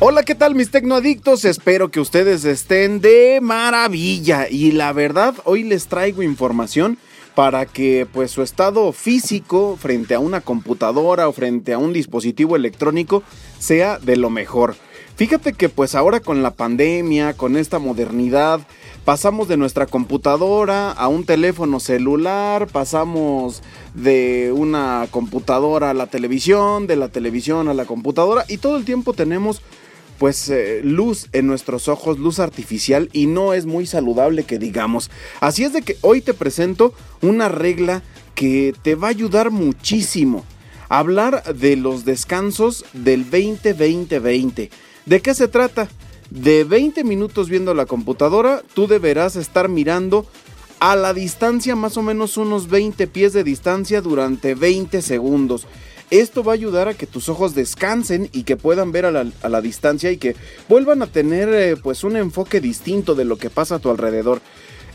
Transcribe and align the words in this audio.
Hola, 0.00 0.22
¿qué 0.22 0.36
tal 0.36 0.54
mis 0.54 0.70
tecnoadictos? 0.70 1.44
Espero 1.44 1.90
que 1.90 1.98
ustedes 1.98 2.44
estén 2.44 3.00
de 3.00 3.40
maravilla. 3.42 4.48
Y 4.48 4.70
la 4.70 4.92
verdad, 4.92 5.34
hoy 5.44 5.64
les 5.64 5.88
traigo 5.88 6.22
información 6.22 6.98
para 7.34 7.66
que 7.66 8.06
pues 8.12 8.30
su 8.30 8.42
estado 8.42 8.92
físico 8.92 9.76
frente 9.76 10.14
a 10.14 10.20
una 10.20 10.40
computadora 10.40 11.26
o 11.28 11.32
frente 11.32 11.72
a 11.72 11.78
un 11.78 11.92
dispositivo 11.92 12.54
electrónico 12.54 13.24
sea 13.58 13.98
de 13.98 14.16
lo 14.16 14.30
mejor. 14.30 14.76
Fíjate 15.16 15.52
que 15.52 15.68
pues 15.68 15.96
ahora 15.96 16.20
con 16.20 16.44
la 16.44 16.52
pandemia, 16.52 17.34
con 17.34 17.56
esta 17.56 17.80
modernidad, 17.80 18.60
pasamos 19.04 19.48
de 19.48 19.56
nuestra 19.56 19.86
computadora 19.86 20.92
a 20.92 21.08
un 21.08 21.24
teléfono 21.24 21.80
celular, 21.80 22.68
pasamos 22.68 23.64
de 23.94 24.52
una 24.54 25.08
computadora 25.10 25.90
a 25.90 25.94
la 25.94 26.06
televisión, 26.06 26.86
de 26.86 26.94
la 26.94 27.08
televisión 27.08 27.66
a 27.66 27.74
la 27.74 27.84
computadora 27.84 28.44
y 28.46 28.58
todo 28.58 28.76
el 28.76 28.84
tiempo 28.84 29.12
tenemos 29.12 29.60
pues 30.18 30.50
eh, 30.50 30.80
luz 30.82 31.28
en 31.32 31.46
nuestros 31.46 31.88
ojos, 31.88 32.18
luz 32.18 32.40
artificial 32.40 33.08
y 33.12 33.26
no 33.26 33.54
es 33.54 33.66
muy 33.66 33.86
saludable 33.86 34.44
que 34.44 34.58
digamos. 34.58 35.10
Así 35.40 35.64
es 35.64 35.72
de 35.72 35.82
que 35.82 35.96
hoy 36.00 36.20
te 36.20 36.34
presento 36.34 36.92
una 37.22 37.48
regla 37.48 38.02
que 38.34 38.74
te 38.82 38.94
va 38.94 39.08
a 39.08 39.10
ayudar 39.10 39.50
muchísimo. 39.50 40.44
Hablar 40.88 41.42
de 41.54 41.76
los 41.76 42.04
descansos 42.04 42.84
del 42.92 43.28
20-20-20. 43.30 44.70
¿De 45.06 45.20
qué 45.20 45.34
se 45.34 45.48
trata? 45.48 45.88
De 46.30 46.64
20 46.64 47.04
minutos 47.04 47.48
viendo 47.48 47.74
la 47.74 47.86
computadora, 47.86 48.62
tú 48.74 48.86
deberás 48.86 49.36
estar 49.36 49.68
mirando 49.68 50.26
a 50.80 50.96
la 50.96 51.14
distancia, 51.14 51.74
más 51.76 51.96
o 51.96 52.02
menos 52.02 52.36
unos 52.36 52.68
20 52.68 53.06
pies 53.06 53.32
de 53.32 53.44
distancia 53.44 54.00
durante 54.00 54.54
20 54.54 55.02
segundos. 55.02 55.66
Esto 56.10 56.42
va 56.42 56.52
a 56.52 56.54
ayudar 56.54 56.88
a 56.88 56.94
que 56.94 57.06
tus 57.06 57.28
ojos 57.28 57.54
descansen 57.54 58.30
y 58.32 58.44
que 58.44 58.56
puedan 58.56 58.92
ver 58.92 59.04
a 59.04 59.10
la, 59.10 59.60
distancia 59.60 60.10
y 60.10 60.16
que 60.16 60.36
vuelvan 60.68 61.02
a 61.02 61.06
tener 61.06 61.50
eh, 61.52 61.76
pues 61.76 62.02
un 62.02 62.16
enfoque 62.16 62.60
distinto 62.60 63.14
de 63.14 63.26
lo 63.26 63.36
que 63.36 63.50
pasa 63.50 63.74
a 63.74 63.78
tu 63.78 63.90
alrededor. 63.90 64.40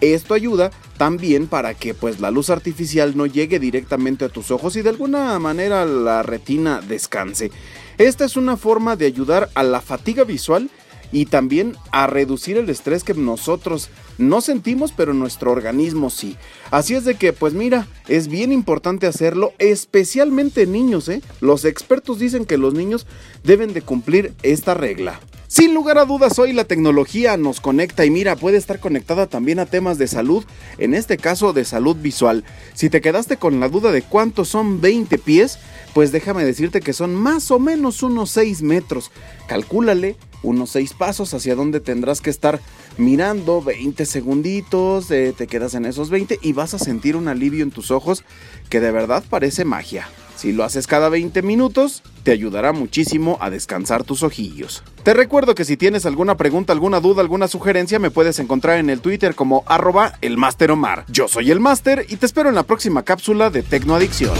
Esto 0.00 0.34
ayuda 0.34 0.72
también 0.98 1.46
para 1.46 1.74
que 1.74 1.94
pues 1.94 2.20
la 2.20 2.30
luz 2.30 2.50
artificial 2.50 3.16
no 3.16 3.26
llegue 3.26 3.60
directamente 3.60 4.24
a 4.24 4.28
tus 4.28 4.50
ojos 4.50 4.74
y 4.76 4.82
de 4.82 4.90
alguna 4.90 5.38
manera 5.38 5.86
la 5.86 6.22
retina 6.22 6.80
descanse. 6.80 7.50
Esta 7.98 8.24
es 8.24 8.36
una 8.36 8.56
forma 8.56 8.96
de 8.96 9.06
ayudar 9.06 9.48
a 9.54 9.62
la 9.62 9.80
fatiga 9.80 10.24
visual 10.24 10.70
y 11.12 11.26
también 11.26 11.76
a 11.92 12.06
reducir 12.06 12.56
el 12.56 12.68
estrés 12.70 13.04
que 13.04 13.14
nosotros 13.14 13.90
no 14.18 14.40
sentimos, 14.40 14.92
pero 14.92 15.14
nuestro 15.14 15.52
organismo 15.52 16.10
sí. 16.10 16.36
Así 16.70 16.94
es 16.94 17.04
de 17.04 17.16
que, 17.16 17.32
pues 17.32 17.52
mira, 17.54 17.86
es 18.08 18.28
bien 18.28 18.52
importante 18.52 19.06
hacerlo, 19.06 19.52
especialmente 19.58 20.62
en 20.62 20.72
niños, 20.72 21.08
¿eh? 21.08 21.22
Los 21.40 21.64
expertos 21.64 22.18
dicen 22.18 22.44
que 22.44 22.58
los 22.58 22.74
niños 22.74 23.06
deben 23.44 23.72
de 23.72 23.82
cumplir 23.82 24.32
esta 24.42 24.74
regla. 24.74 25.20
Sin 25.48 25.74
lugar 25.74 25.96
a 25.98 26.04
dudas, 26.04 26.40
hoy 26.40 26.52
la 26.52 26.64
tecnología 26.64 27.36
nos 27.36 27.60
conecta 27.60 28.04
y 28.04 28.10
mira, 28.10 28.34
puede 28.34 28.56
estar 28.56 28.80
conectada 28.80 29.28
también 29.28 29.60
a 29.60 29.66
temas 29.66 29.96
de 29.96 30.08
salud, 30.08 30.44
en 30.76 30.92
este 30.92 31.18
caso 31.18 31.52
de 31.52 31.64
salud 31.64 31.94
visual. 31.94 32.42
Si 32.74 32.90
te 32.90 33.00
quedaste 33.00 33.36
con 33.36 33.60
la 33.60 33.68
duda 33.68 33.92
de 33.92 34.02
cuántos 34.02 34.48
son 34.48 34.80
20 34.80 35.18
pies, 35.18 35.60
pues 35.94 36.10
déjame 36.10 36.44
decirte 36.44 36.80
que 36.80 36.92
son 36.92 37.14
más 37.14 37.52
o 37.52 37.60
menos 37.60 38.02
unos 38.02 38.30
6 38.32 38.62
metros. 38.62 39.12
Calcúlale 39.46 40.16
unos 40.42 40.70
6 40.70 40.94
pasos 40.94 41.32
hacia 41.32 41.54
donde 41.54 41.78
tendrás 41.78 42.20
que 42.20 42.30
estar 42.30 42.60
mirando 42.98 43.62
20 43.62 44.04
segunditos, 44.04 45.10
eh, 45.12 45.32
te 45.36 45.46
quedas 45.46 45.74
en 45.74 45.84
esos 45.84 46.10
20 46.10 46.40
y 46.42 46.54
vas 46.54 46.74
a 46.74 46.80
sentir 46.80 47.14
un 47.14 47.28
alivio 47.28 47.62
en 47.62 47.70
tus 47.70 47.92
ojos 47.92 48.24
que 48.68 48.80
de 48.80 48.90
verdad 48.90 49.22
parece 49.30 49.64
magia. 49.64 50.08
Si 50.36 50.52
lo 50.52 50.64
haces 50.64 50.86
cada 50.86 51.08
20 51.08 51.40
minutos, 51.42 52.02
te 52.22 52.30
ayudará 52.30 52.72
muchísimo 52.72 53.38
a 53.40 53.48
descansar 53.48 54.04
tus 54.04 54.22
ojillos. 54.22 54.82
Te 55.02 55.14
recuerdo 55.14 55.54
que 55.54 55.64
si 55.64 55.78
tienes 55.78 56.04
alguna 56.04 56.36
pregunta, 56.36 56.74
alguna 56.74 57.00
duda, 57.00 57.22
alguna 57.22 57.48
sugerencia, 57.48 57.98
me 57.98 58.10
puedes 58.10 58.38
encontrar 58.38 58.78
en 58.78 58.90
el 58.90 59.00
Twitter 59.00 59.34
como 59.34 59.64
arroba 59.66 60.12
el 60.20 60.36
Omar. 60.70 61.06
Yo 61.08 61.26
soy 61.26 61.50
el 61.50 61.60
Master 61.60 62.04
y 62.08 62.16
te 62.16 62.26
espero 62.26 62.50
en 62.50 62.54
la 62.54 62.64
próxima 62.64 63.02
cápsula 63.02 63.48
de 63.48 63.62
Tecnoadicción. 63.62 64.36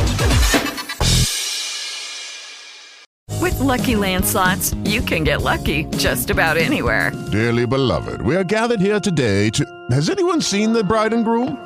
With 3.40 3.58
lucky 3.60 3.94
landslots, 3.94 4.74
you 4.84 5.00
can 5.00 5.24
get 5.24 5.42
lucky 5.42 5.86
just 5.96 6.30
about 6.30 6.56
anywhere. 6.56 7.12
Dearly 7.32 7.66
beloved, 7.66 8.20
we 8.22 8.36
are 8.36 8.44
gathered 8.44 8.80
here 8.80 9.00
today 9.00 9.50
to. 9.50 9.64
Has 9.90 10.10
anyone 10.10 10.42
seen 10.42 10.72
the 10.72 10.84
bride 10.84 11.14
and 11.14 11.24
groom? 11.24 11.65